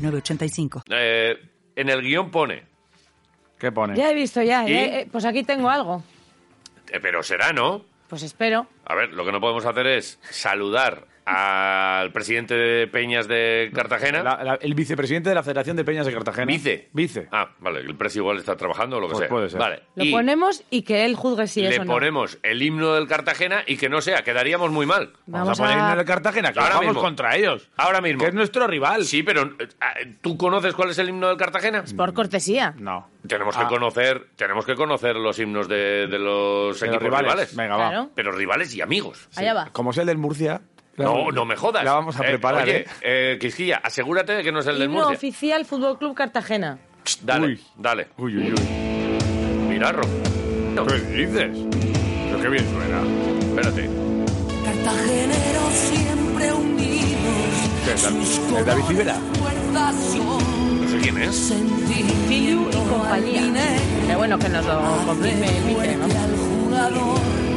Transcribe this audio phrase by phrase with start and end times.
[0.00, 0.82] 906985.
[0.90, 1.36] Eh,
[1.76, 2.64] en el guion pone,
[3.58, 3.94] ¿Qué pone?
[3.96, 4.66] Ya he visto, ya.
[4.68, 4.72] ¿Y?
[4.72, 6.02] ya he- pues aquí tengo algo.
[6.92, 7.84] eh, pero será, ¿no?
[8.08, 8.66] Pues espero.
[8.86, 14.22] A ver, lo que no podemos hacer es saludar al presidente de Peñas de Cartagena.
[14.22, 16.46] La- la- el vicepresidente de la Federación de Peñas de Cartagena.
[16.46, 16.88] Vice.
[16.92, 17.28] Vice.
[17.30, 19.28] Ah, vale, el precio igual está trabajando o lo que Pues sea.
[19.28, 19.58] puede ser.
[19.60, 19.82] Vale.
[19.94, 21.92] Lo y ponemos y que él juzgue si le es o no.
[21.92, 25.12] ponemos el himno del Cartagena y que no sea, quedaríamos muy mal.
[25.26, 27.02] Vamos, a poner el Cartagena, que Ahora vamos mismo.
[27.02, 27.68] contra ellos.
[27.76, 28.20] Ahora mismo.
[28.22, 29.04] Que es nuestro rival.
[29.04, 31.84] Sí, pero eh, ¿tú conoces cuál es el himno del Cartagena?
[31.96, 32.74] Por cortesía.
[32.78, 33.08] No.
[33.26, 33.68] Tenemos que Ah.
[33.68, 37.30] conocer, tenemos que conocer los himnos de, de los De los equipos rivales.
[37.32, 37.56] rivales.
[37.56, 37.88] Venga, va.
[37.90, 38.10] Claro.
[38.14, 39.28] Pero rivales y amigos.
[39.36, 39.68] Allá va.
[39.72, 40.62] Como es el del Murcia.
[40.96, 41.84] No, no me jodas.
[41.84, 42.86] La vamos a Eh, preparar, oye, ¿eh?
[43.02, 45.16] eh, Quisquilla, asegúrate de que no es el del Murcia.
[45.16, 46.78] oficial Fútbol Club Cartagena.
[47.22, 47.60] Dale, Uy.
[47.76, 48.08] dale.
[48.18, 48.60] Uy, uy, uy.
[49.68, 50.02] Mira, Ro.
[50.86, 51.50] ¿Qué dices?
[52.26, 53.02] Pero qué bien suena.
[53.40, 53.90] Espérate.
[54.64, 57.20] Cartageneros siempre unidos.
[57.84, 58.00] ¿Qué es?
[58.00, 61.54] sus ¿Es David son No sé quién es.
[62.28, 63.52] Filu y compañía.
[64.06, 67.49] Pero bueno, que nos lo confirme el fuerte ¿no?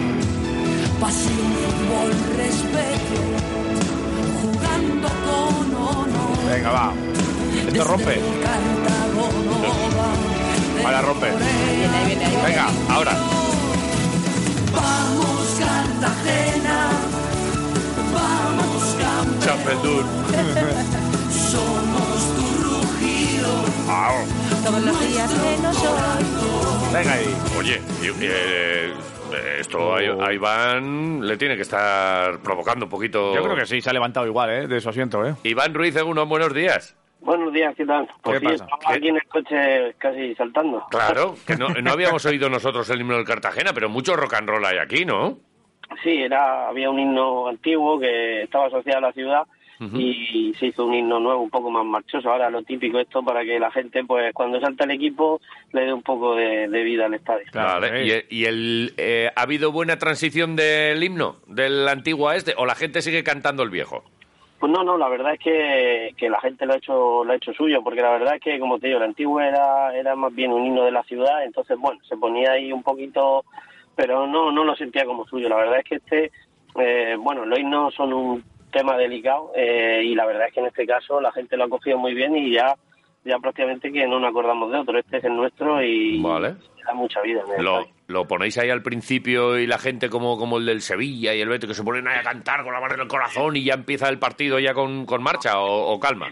[1.04, 3.20] Pasión, fútbol, respeto.
[4.42, 6.50] Jugando con honor.
[6.50, 6.94] Venga, va.
[7.68, 8.22] Esto rompe.
[10.86, 11.28] Ahora rompe.
[12.46, 13.12] Venga, ahora.
[14.72, 16.88] Vamos Cartagena.
[18.14, 20.06] Vamos campeón.
[21.52, 23.52] Somos tu rugido.
[24.64, 26.94] Todos los días que no soy.
[26.94, 27.36] Venga ahí.
[27.60, 28.94] Oye, y- eh,
[29.34, 33.34] esto a, a Iván le tiene que estar provocando un poquito.
[33.34, 34.68] Yo creo que sí, se ha levantado igual, ¿eh?
[34.68, 35.36] De su asiento, ¿eh?
[35.44, 36.96] Iván Ruiz, unos buenos días.
[37.22, 38.08] Buenos días, ¿qué tal?
[38.22, 38.66] Pues ¿Qué sí, pasa?
[38.66, 40.86] estaba aquí en el coche casi saltando.
[40.90, 44.50] Claro, que no, no habíamos oído nosotros el himno del Cartagena, pero mucho rock and
[44.50, 45.38] roll hay aquí, ¿no?
[46.04, 49.44] Sí, era, había un himno antiguo que estaba asociado a la ciudad
[49.96, 52.30] y se hizo un himno nuevo un poco más marchoso.
[52.30, 55.94] Ahora lo típico esto para que la gente, pues cuando salta el equipo, le dé
[55.94, 57.46] un poco de, de vida al estadio.
[57.52, 58.26] Claro, eh.
[58.30, 62.66] ¿Y, y el, eh, ha habido buena transición del himno, del antiguo a este, o
[62.66, 64.04] la gente sigue cantando el viejo?
[64.60, 67.36] Pues no, no, la verdad es que, que la gente lo ha hecho lo ha
[67.36, 70.34] hecho suyo, porque la verdad es que, como te digo, el antiguo era, era más
[70.34, 73.44] bien un himno de la ciudad, entonces, bueno, se ponía ahí un poquito,
[73.94, 75.50] pero no no lo sentía como suyo.
[75.50, 76.32] La verdad es que este,
[76.80, 80.66] eh, bueno, los himnos son un tema delicado eh, y la verdad es que en
[80.66, 82.76] este caso la gente lo ha cogido muy bien y ya
[83.26, 85.00] ya prácticamente que no nos acordamos de otro.
[85.00, 86.56] Este es el nuestro y Vale.
[86.86, 87.42] da mucha vida.
[87.48, 90.82] en el Lo, lo ponéis ahí al principio y la gente como, como el del
[90.82, 93.08] Sevilla y el Betis que se ponen ahí a cantar con la mano en el
[93.08, 96.30] corazón y ya empieza el partido ya con, con marcha o, o calma.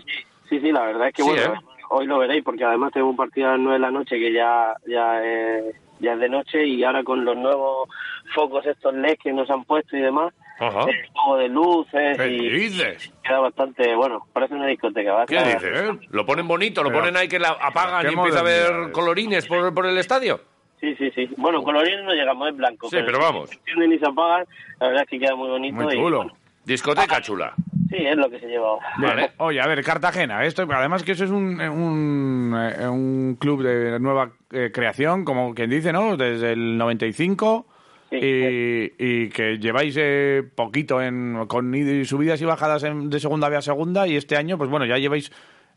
[0.50, 1.58] Sí, sí, la verdad es que Sí, bueno, ¿eh?
[1.92, 4.34] hoy lo veréis porque además tengo un partido a las 9 de la noche que
[4.34, 7.88] ya ya es, ya es de noche y ahora con los nuevos
[8.36, 10.86] focos estos LED que nos han puesto y demás, Ajá.
[10.90, 13.12] el juego de luces ¿Qué y dices?
[13.24, 15.12] queda bastante, bueno, parece una discoteca.
[15.14, 15.26] ¿va?
[15.26, 15.72] ¿Qué dices?
[16.12, 16.84] ¿Lo ponen bonito?
[16.84, 18.94] ¿Lo Pero- ponen ahí que la apagan qué y empieza a ver modernidades.
[18.94, 20.40] colorines por, por el estadio?
[20.80, 21.30] Sí, sí, sí.
[21.38, 22.90] Bueno, colorines no llegamos, es blanco.
[22.90, 23.50] Sí, pero vamos.
[23.50, 24.46] Si se y se apagan,
[24.80, 25.76] la verdad es que queda muy bonito.
[25.76, 26.18] Muy y, chulo.
[26.18, 26.34] bueno,
[26.66, 27.54] Discoteca chula.
[27.90, 28.88] sí, es lo que se lleva ahora.
[28.98, 29.24] Vale.
[29.26, 29.32] eh.
[29.38, 34.00] Oye, a ver, Cartagena, esto, además que eso es un, un, eh, un club de
[34.00, 36.18] nueva eh, creación, como quien dice, ¿no?
[36.18, 37.66] Desde el 95
[38.12, 43.20] Sí, y, y que lleváis eh, poquito en, con id- subidas y bajadas en- de
[43.20, 45.32] segunda B a segunda y este año, pues bueno, ya lleváis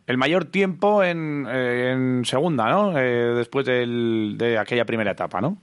[0.07, 2.99] el mayor tiempo en, eh, en segunda, ¿no?
[2.99, 5.57] Eh, después del- de aquella primera etapa, ¿no?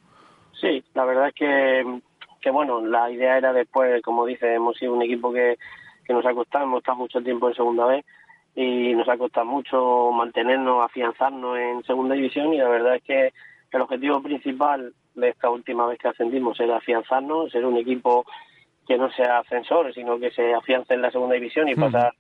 [0.60, 2.00] Sí, la verdad es que,
[2.40, 5.58] que bueno, la idea era después, como dice, hemos sido un equipo que,
[6.06, 8.06] que nos ha costado, hemos estado mucho tiempo en segunda vez
[8.56, 13.34] y nos ha costado mucho mantenernos, afianzarnos en segunda división y la verdad es que
[13.72, 18.26] el objetivo principal de esta última vez que ascendimos era afianzarnos, ser un equipo
[18.88, 22.14] que no sea ascensor, sino que se afiance en la segunda división y pasar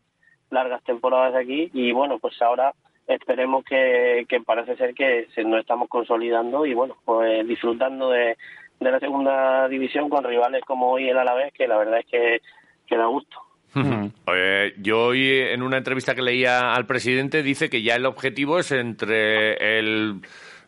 [0.49, 1.69] largas temporadas aquí.
[1.73, 2.73] Y bueno, pues ahora
[3.07, 8.37] esperemos que, que parece ser que se nos estamos consolidando y bueno, pues disfrutando de,
[8.79, 12.41] de la segunda división con rivales como hoy el Alavés, que la verdad es que,
[12.87, 13.37] que da gusto.
[14.33, 18.59] Eh, yo hoy en una entrevista que leía al presidente dice que ya el objetivo
[18.59, 20.21] es entre el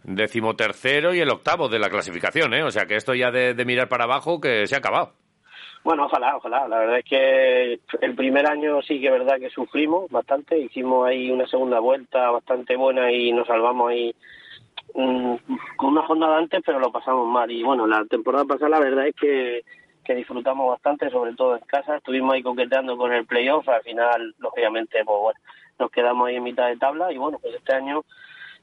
[0.03, 2.63] decimotercero y el octavo de la clasificación, ¿eh?
[2.63, 5.13] O sea que esto ya de, mirar para abajo que se ha acabado.
[5.83, 6.67] Bueno, ojalá, ojalá.
[6.67, 10.57] La verdad es que el primer año sí que es verdad que sufrimos bastante.
[10.57, 14.15] Hicimos ahí una segunda vuelta bastante buena y nos salvamos ahí
[14.93, 15.35] mm,
[15.75, 17.51] con una jornada antes, pero lo pasamos mal.
[17.51, 19.63] Y bueno, la temporada pasada la verdad es que,
[20.05, 21.97] que disfrutamos bastante, sobre todo en casa.
[21.97, 23.67] Estuvimos ahí coqueteando con el playoff.
[23.67, 25.39] Al final, lógicamente, pues bueno,
[25.79, 27.11] nos quedamos ahí en mitad de tabla.
[27.11, 28.05] Y bueno, pues este año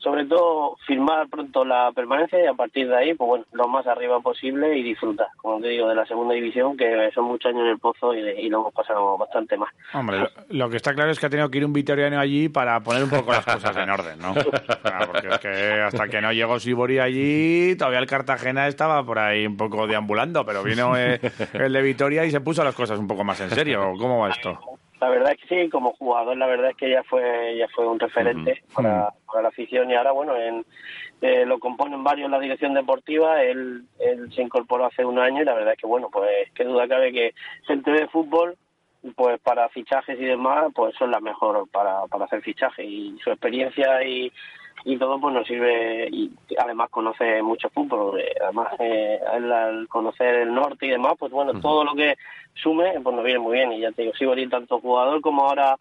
[0.01, 3.87] sobre todo firmar pronto la permanencia y a partir de ahí, pues bueno, lo más
[3.87, 7.63] arriba posible y disfrutar, como te digo, de la segunda división, que son muchos años
[7.63, 9.71] en el pozo y, y lo hemos pasado bastante más.
[9.93, 12.81] Hombre, lo, que está claro es que ha tenido que ir un vitoriano allí para
[12.81, 14.35] poner un poco las cosas en orden, ¿no?
[14.83, 19.19] Claro, porque es que hasta que no llegó Sibori allí, todavía el Cartagena estaba por
[19.19, 21.21] ahí un poco deambulando, pero vino eh,
[21.53, 23.93] el de Vitoria y se puso las cosas un poco más en serio.
[23.99, 24.80] ¿Cómo va esto?
[25.01, 27.87] La verdad es que sí, como jugador, la verdad es que ya fue ya fue
[27.87, 30.65] un referente para, para la afición y ahora, bueno, en,
[31.23, 33.43] eh, lo componen varios en la dirección deportiva.
[33.43, 36.65] Él, él se incorporó hace un año y la verdad es que, bueno, pues qué
[36.65, 37.35] duda cabe que
[37.67, 38.57] gente de fútbol,
[39.17, 43.31] pues para fichajes y demás, pues son las mejor para, para hacer fichajes y su
[43.31, 44.31] experiencia y,
[44.85, 50.55] y todo pues nos sirve y además conoce mucho fútbol además eh, al conocer el
[50.55, 52.17] norte y demás pues bueno todo lo que
[52.55, 53.73] sume pues nos viene muy bien.
[53.73, 55.77] Y ya te digo sigo tanto jugador como ahora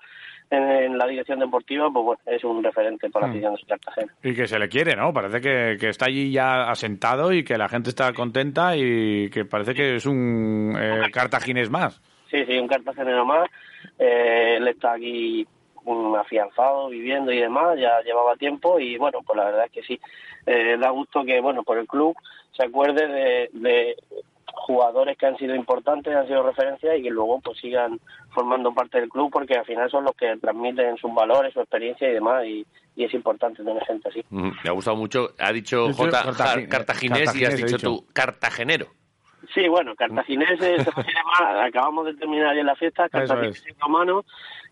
[0.50, 4.14] en, en la dirección deportiva pues bueno es un referente para la afición de Cartagena
[4.24, 5.14] Y que se le quiere, ¿no?
[5.14, 9.46] Parece que, que está allí ya asentado y que la gente está contenta y que
[9.46, 12.02] parece que es un eh, cartaginés más.
[12.30, 13.50] sí sí un cartagenero más.
[13.98, 15.46] Eh, él está aquí
[15.90, 19.84] un afianzado viviendo y demás ya llevaba tiempo y bueno pues la verdad es que
[19.84, 20.00] sí
[20.46, 22.16] eh, da gusto que bueno por el club
[22.56, 23.96] se acuerde de, de
[24.54, 28.00] jugadores que han sido importantes, han sido referencias y que luego pues sigan
[28.34, 32.10] formando parte del club porque al final son los que transmiten sus valores, su experiencia
[32.10, 32.66] y demás y,
[32.96, 34.24] y es importante tener gente así.
[34.30, 35.30] Me ha gustado mucho.
[35.40, 36.68] Ha dicho J.
[36.70, 37.78] cartaginés y has dicho dicho.
[37.78, 38.88] tú cartagenero.
[39.54, 43.68] Sí, bueno, cartaginés se refiere más, acabamos de terminar ya la fiesta, cartaginés es.
[43.68, 44.24] es romano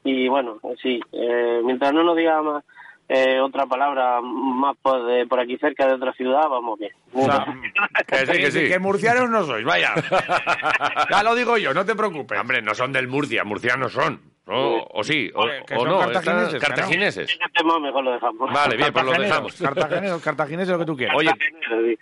[0.03, 2.63] y bueno, sí, eh, mientras no nos diga más
[3.09, 6.91] eh, otra palabra más por, de- por aquí cerca de otra ciudad, vamos bien.
[7.13, 7.45] O sea,
[8.07, 8.67] Que sí, que sí.
[8.67, 9.93] Que murcianos no sois, vaya.
[11.09, 12.37] ya lo digo yo, no te preocupes.
[12.39, 14.19] Hombre, no son del Murcia, murcianos son.
[14.47, 14.83] ¿No?
[14.93, 15.45] O sí, o,
[15.85, 15.99] no.
[15.99, 16.59] cartagineses, no.
[16.59, 17.39] cartagineses.
[17.81, 18.53] Mejor lo dejamos.
[18.53, 19.61] Vale, bien, pues lo dejamos.
[19.61, 21.17] Cartageneros, cartagineses, lo que tú quieras.
[21.17, 21.31] Oye.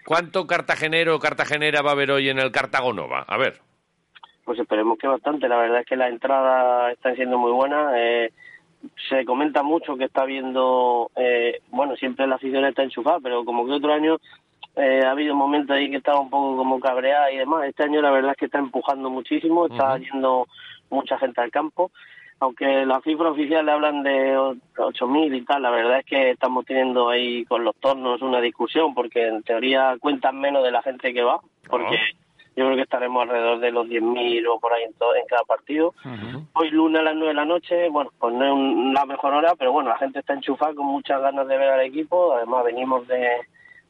[0.05, 3.25] ¿cuánto cartagenero o cartagenera va a haber hoy en el Cartagonova?
[3.27, 3.59] A ver.
[4.43, 5.47] Pues esperemos que bastante.
[5.47, 7.93] La verdad es que las entradas están siendo muy buenas.
[7.97, 8.31] Eh,
[9.09, 13.65] se comenta mucho que está viendo, eh, bueno, siempre la afición está enchufada, pero como
[13.65, 14.17] que otro año
[14.75, 17.67] eh, ha habido momentos ahí que estaba un poco como cabreada y demás.
[17.67, 20.47] Este año la verdad es que está empujando muchísimo, está yendo
[20.89, 21.91] mucha gente al campo.
[22.39, 26.65] Aunque las cifras oficiales hablan de o- 8.000 y tal, la verdad es que estamos
[26.65, 31.13] teniendo ahí con los tornos una discusión, porque en teoría cuentan menos de la gente
[31.13, 31.39] que va,
[31.69, 31.97] porque
[32.57, 35.43] yo creo que estaremos alrededor de los 10.000 o por ahí en, to- en cada
[35.43, 35.93] partido.
[36.53, 39.33] Hoy lunes a las 9 de la noche, bueno, pues no es un- la mejor
[39.33, 42.33] hora, pero bueno, la gente está enchufada con muchas ganas de ver al equipo.
[42.33, 43.29] Además, venimos de,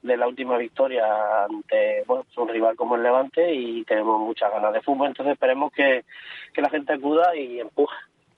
[0.04, 1.04] de la última victoria
[1.46, 5.08] ante bueno, un rival como el Levante y tenemos muchas ganas de fútbol.
[5.08, 6.06] Entonces, esperemos que,
[6.54, 7.96] que la gente acuda y empuje.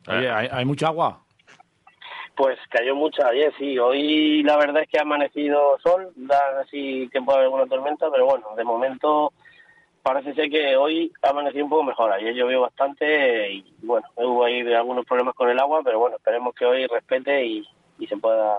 [0.07, 1.21] Oye, ¿hay, hay mucha agua?
[2.35, 3.79] Pues cayó mucha ayer, sí.
[3.79, 8.09] Hoy la verdad es que ha amanecido sol, da así que puede haber alguna tormenta,
[8.11, 9.33] pero bueno, de momento
[10.03, 12.11] parece ser que hoy ha amanecido un poco mejor.
[12.13, 16.53] Ayer llovió bastante y bueno, hubo ahí algunos problemas con el agua, pero bueno, esperemos
[16.55, 17.67] que hoy respete y,
[17.99, 18.55] y se pueda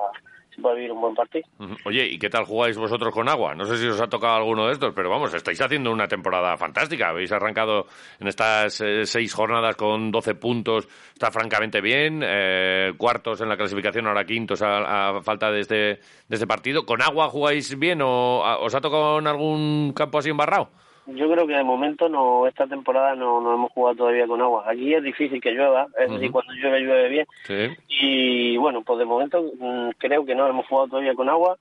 [0.59, 1.47] se pueda vivir un buen partido.
[1.85, 3.55] Oye, ¿y qué tal jugáis vosotros con agua?
[3.55, 6.57] No sé si os ha tocado alguno de estos, pero vamos, estáis haciendo una temporada
[6.57, 7.11] fantástica.
[7.11, 7.87] Habéis arrancado
[8.19, 12.23] en estas eh, seis jornadas con 12 puntos, está francamente bien.
[12.25, 16.85] eh, cuartos en la clasificación, ahora quintos a, a falta de este, de este partido.
[16.85, 20.71] ¿Con agua jugáis bien o a- os ha tocado en algún campo así embarrado?
[21.15, 24.65] Yo creo que de momento no esta temporada no, no hemos jugado todavía con agua.
[24.67, 27.27] Aquí es difícil que llueva, es decir, cuando llueve llueve bien.
[27.45, 27.77] Sí.
[27.89, 31.57] Y bueno, pues de momento mm, creo que no hemos jugado todavía con agua.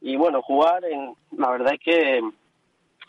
[0.00, 2.22] Y bueno, jugar, en, la verdad es que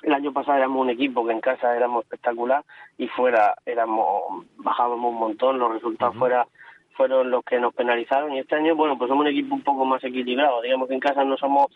[0.01, 2.63] el año pasado éramos un equipo que en casa éramos espectacular
[2.97, 6.47] y fuera éramos bajábamos un montón, los resultados fuera
[6.95, 9.85] fueron los que nos penalizaron y este año, bueno, pues somos un equipo un poco
[9.85, 10.61] más equilibrado.
[10.61, 11.67] Digamos que en casa no somos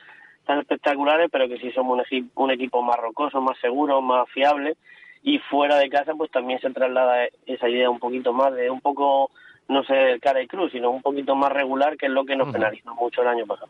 [0.50, 4.28] tan espectaculares, pero que sí somos un, equi- un equipo más rocoso, más seguro, más
[4.32, 4.76] fiable
[5.22, 8.82] y fuera de casa pues también se traslada esa idea un poquito más de un
[8.82, 9.30] poco
[9.68, 12.52] no sé cara y cruz sino un poquito más regular que es lo que nos
[12.52, 13.70] penalizó mucho el año pasado.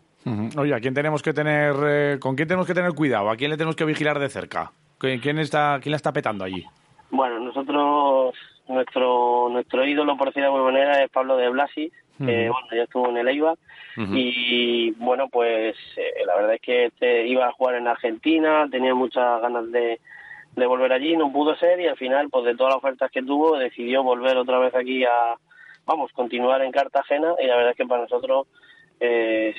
[0.58, 3.30] Oye, ¿a quién tenemos que tener, eh, ¿con quién tenemos que tener cuidado?
[3.30, 4.72] ¿A quién le tenemos que vigilar de cerca?
[5.00, 6.64] ¿Quién quién está, quién la está petando allí?
[7.12, 8.36] bueno nosotros
[8.70, 11.92] nuestro nuestro ídolo por decirlo de alguna manera es Pablo de Blasi
[12.26, 13.56] que bueno ya estuvo en el Eibar
[14.16, 18.94] y bueno pues eh, la verdad es que este iba a jugar en Argentina tenía
[18.94, 20.00] muchas ganas de
[20.56, 23.22] de volver allí, no pudo ser y al final, pues de todas las ofertas que
[23.22, 25.36] tuvo, decidió volver otra vez aquí a,
[25.86, 28.48] vamos, continuar en Cartagena y la verdad es que para nosotros
[29.00, 29.56] es,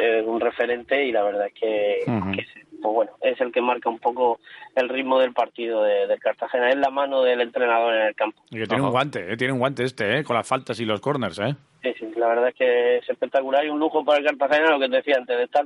[0.00, 1.98] es un referente y la verdad es que,
[2.32, 4.40] que es- pues bueno, es el que marca un poco
[4.74, 8.42] el ritmo del partido de, del Cartagena, es la mano del entrenador en el campo.
[8.50, 9.36] Y que tiene un guante, ¿eh?
[9.36, 10.24] tiene un guante este, ¿eh?
[10.24, 11.38] con las faltas y los corners.
[11.38, 11.54] ¿eh?
[11.82, 14.78] Sí, sí, la verdad es que es espectacular y un lujo para el Cartagena, lo
[14.80, 15.64] que te decía antes, de estar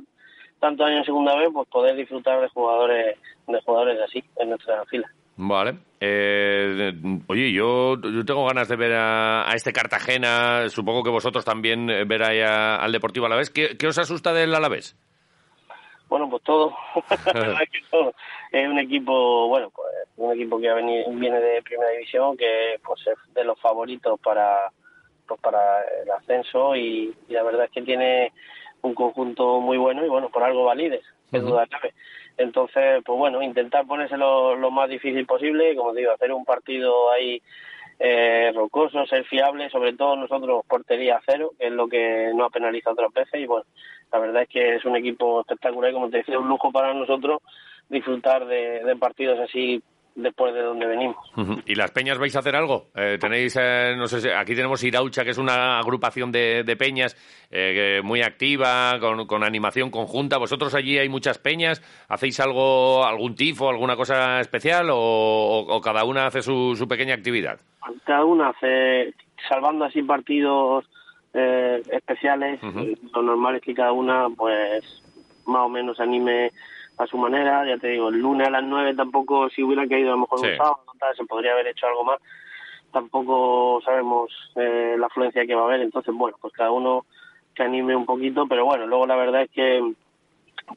[0.61, 3.17] tantos años en segunda vez, pues poder disfrutar de jugadores
[3.47, 5.07] de jugadores así en nuestra fila.
[5.37, 5.75] Vale.
[6.01, 6.93] Eh,
[7.27, 10.69] oye, yo, yo tengo ganas de ver a, a este Cartagena.
[10.69, 13.51] Supongo que vosotros también eh, ver ahí a- al Deportivo Alavés.
[13.51, 14.97] ¿Qué, ¿Qué os asusta del Alavés?
[16.09, 16.75] Bueno, pues todo.
[17.61, 18.15] Es que todo.
[18.53, 23.35] Es un equipo, bueno, pues un equipo que viene de primera división, que pues es
[23.35, 24.71] de los favoritos para
[25.27, 28.33] pues para el ascenso y, y la verdad es que tiene
[28.83, 31.95] un conjunto muy bueno y bueno, por algo valides, que duda cabe.
[32.37, 37.41] Entonces, pues bueno, intentar ponérselo lo más difícil posible, como digo, hacer un partido ahí
[37.99, 42.51] eh, rocoso, ser fiable, sobre todo nosotros portería cero, que es lo que nos ha
[42.51, 43.65] penalizado otras veces y bueno,
[44.15, 46.95] la verdad es que es un equipo espectacular y como te decía, un lujo para
[46.95, 47.43] nosotros
[47.89, 49.83] disfrutar de, de partidos así
[50.15, 51.17] después de donde venimos.
[51.67, 52.87] ¿Y las peñas vais a hacer algo?
[52.95, 56.77] Eh, tenéis, eh, no sé, si- aquí tenemos Iraucha, que es una agrupación de, de
[56.77, 57.17] peñas
[57.51, 60.39] eh, muy activa, con, con animación conjunta.
[60.39, 61.83] ¿Vosotros allí hay muchas peñas?
[62.09, 66.87] ¿Hacéis algo, algún tifo, alguna cosa especial o, o- o cada una hace su, su
[66.87, 67.59] pequeña actividad?
[68.05, 69.13] Cada una hace,
[69.49, 70.85] salvando así partidos
[71.35, 72.95] eh, especiales, Ujú.
[73.15, 75.03] lo normal es que cada una pues
[75.47, 76.53] más o menos anime
[76.97, 80.11] a su manera, ya te digo, el lunes a las 9 tampoco, si hubiera caído
[80.11, 80.47] a lo mejor Sí.
[80.47, 82.19] un sábado, tal, se podría haber hecho algo más,
[82.93, 87.05] tampoco sabemos eh, la afluencia que va a haber, entonces bueno, pues cada uno
[87.55, 89.93] que anime un poquito, pero bueno, luego la verdad es que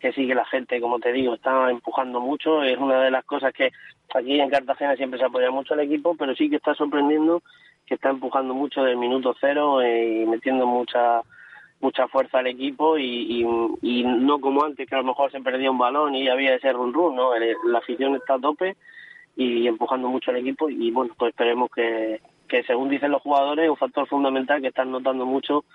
[0.02, 2.62] que sí que la gente, como te digo, está empujando mucho.
[2.62, 3.72] Es una de las cosas que
[4.14, 7.42] aquí en Cartagena siempre se apoya mucho al equipo, pero sí que está sorprendiendo
[7.88, 11.22] que está empujando mucho del minuto cero eh, y metiendo mucha
[11.80, 13.46] mucha fuerza al equipo y, y,
[13.84, 16.74] y no como antes que a lo mejor se perdía un balón y había ese
[16.74, 17.32] run run, ¿no?
[17.66, 18.76] La afición está a tope
[19.36, 23.66] y empujando mucho al equipo y bueno, pues esperemos que, que según dicen los jugadores
[23.66, 25.66] es un factor fundamental que están notando mucho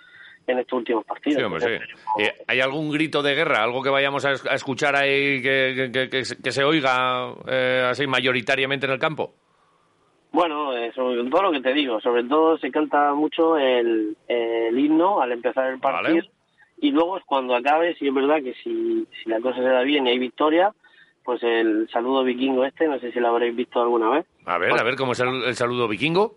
[0.49, 1.41] en estos últimos partidos.
[2.19, 3.63] Eh, ¿Hay algún grito de guerra?
[3.63, 8.87] ¿Algo que vayamos a, es- a escuchar ahí que, que se oiga eh, así mayoritariamente
[8.87, 9.35] en el campo?
[10.33, 14.79] Bueno, eh, sobre todo lo que te digo, sobre todo se canta mucho el, el
[14.79, 16.31] himno al empezar el partido Vale.
[16.81, 19.83] y luego es cuando acabe, si es verdad que si, si la cosa se da
[19.83, 20.73] bien y hay victoria,
[21.25, 24.27] pues el saludo vikingo este, no sé si lo habréis visto alguna vez.
[24.47, 26.37] A ver, a ver, ¿cómo es el, el saludo vikingo?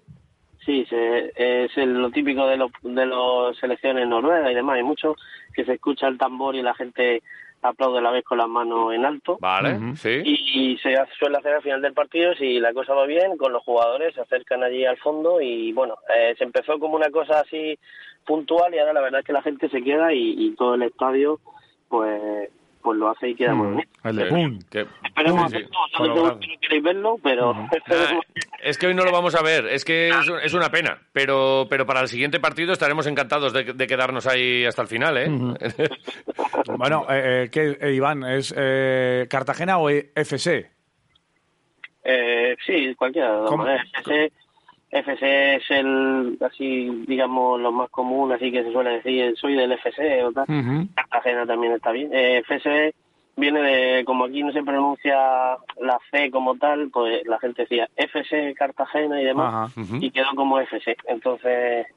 [0.66, 4.76] Sí, se- es el- lo típico de los de las selecciones noruegas y demás.
[4.78, 5.16] Hay mucho
[5.54, 7.22] que se escucha el tambor y la gente
[7.70, 9.38] aplaude a la vez con las manos en alto.
[9.40, 10.22] Vale, sí.
[10.24, 13.52] Y se hace- suele hacer al final del partido, si la cosa va bien, con
[13.54, 17.40] los jugadores se acercan allí al fondo y bueno, eh, se empezó como una cosa
[17.42, 17.78] así
[18.26, 20.82] puntual y ahora la verdad es que la gente se queda y, y todo el
[20.84, 21.40] estadio
[21.90, 22.50] pues
[22.86, 24.30] pues lo hace y queda muy bonito.
[24.30, 24.60] Pum.
[24.72, 25.70] que- Esperemos sí, que sí.
[25.72, 26.40] todos, no sé Colorado.
[26.42, 27.52] si no queréis verlo, pero
[27.88, 30.70] Ah, que- es que hoy no lo vamos a ver, es que es, es una
[30.72, 34.88] pena, pero, pero para el siguiente partido estaremos encantados de, de quedarnos ahí hasta el
[34.88, 35.28] final, ¿eh?
[36.78, 38.24] Bueno, eh, eh, ¿qué, eh, Iván?
[38.24, 40.70] ¿Es eh, Cartagena o E- FC?
[42.04, 43.88] Eh, sí, cualquiera de maneras.
[44.00, 44.32] FC,
[44.96, 49.74] FC es el, así, digamos, lo más común, así que se suele decir, soy del
[49.74, 50.46] FC o tal.
[50.96, 52.14] Cartagena también está bien.
[52.14, 52.94] Eh, FC
[53.36, 55.18] viene de, como aquí no se pronuncia
[55.82, 60.60] la C como tal, pues la gente decía FC Cartagena y demás, y quedó como
[60.60, 60.96] FC.
[61.08, 61.88] Entonces,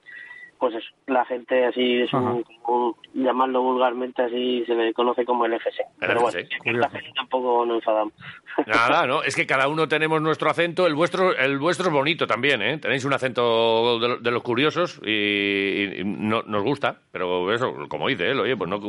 [0.58, 5.46] pues eso, la gente así, es un, un- llamarlo vulgarmente así, se le conoce como
[5.46, 5.82] el FC.
[5.98, 8.12] Pero bueno, en Cartagena tampoco nos enfadamos.
[8.66, 9.22] Nada, ¿no?
[9.22, 10.86] Es que cada uno tenemos nuestro acento.
[10.86, 12.78] El vuestro, el vuestro es bonito también, ¿eh?
[12.78, 17.74] Tenéis un acento de, lo- de los curiosos y, y no, nos gusta, pero eso,
[17.88, 18.80] como dice él, oye, pues no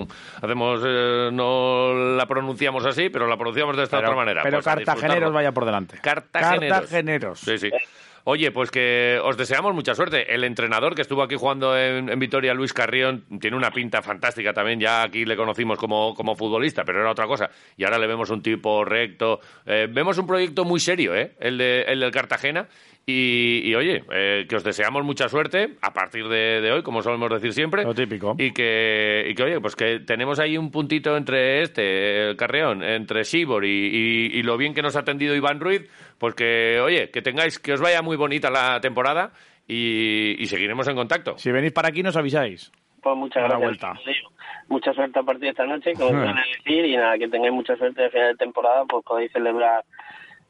[0.41, 4.41] hacemos, eh, no la pronunciamos así, pero la pronunciamos de esta Pero, otra manera.
[4.43, 5.97] pero Pues cartageneros vaya por delante.
[6.01, 6.79] Cartageneros.
[6.79, 7.39] Cartageneros.
[7.39, 7.69] Sí, sí.
[8.23, 10.33] Oye, pues que os deseamos mucha suerte.
[10.33, 14.53] El entrenador que estuvo aquí jugando en, en Vitoria, Luis Carrión, tiene una pinta fantástica
[14.53, 14.79] también.
[14.79, 17.49] Ya aquí le conocimos como, como futbolista, pero era otra cosa.
[17.77, 19.39] Y ahora le vemos un tipo recto.
[19.65, 21.33] Eh, vemos un proyecto muy serio, ¿eh?
[21.39, 22.67] El, de, el del Cartagena.
[23.11, 27.01] Y, y, oye, eh, que os deseamos mucha suerte a partir de, de hoy, como
[27.01, 27.83] solemos decir siempre.
[27.83, 28.35] Lo típico.
[28.37, 32.83] Y que, y que, oye, pues que tenemos ahí un puntito entre este, el Carreón,
[32.83, 35.89] entre Sibor y, y- y lo bien que nos ha atendido Iván Ruiz,
[36.19, 39.31] pues que, oye, que tengáis, que os vaya muy bonita la temporada
[39.67, 41.35] y, y seguiremos en contacto.
[41.37, 42.71] Si venís para aquí, nos avisáis.
[43.01, 43.59] Pues muchas gracias.
[43.61, 43.93] vuelta.
[44.67, 47.75] Mucha suerte a partir de esta noche, como suelen decir, y nada, que tengáis mucha
[47.75, 49.83] suerte de final de temporada, pues podéis celebrar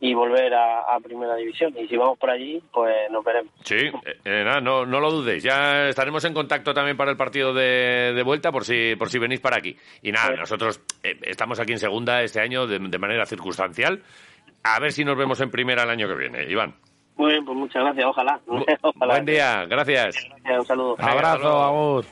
[0.01, 1.74] y volver a, a primera división.
[1.77, 3.53] Y si vamos por allí, pues nos veremos.
[3.63, 5.44] Sí, eh, eh, nada, no, no lo dudéis.
[5.44, 9.20] Ya estaremos en contacto también para el partido de, de vuelta por si, por si
[9.20, 9.75] venís para aquí.
[10.01, 14.01] Y nada, nosotros eh, estamos aquí en segunda este año de, de manera circunstancial.
[14.63, 16.75] A ver si nos vemos en primera el año que viene, Iván.
[17.18, 18.39] Muy bien, pues muchas gracias, ojalá.
[18.82, 19.13] ojalá.
[19.13, 20.15] Buen día, gracias.
[20.58, 20.96] Un saludo.
[21.00, 21.62] Abrazo.
[21.62, 22.06] Agur.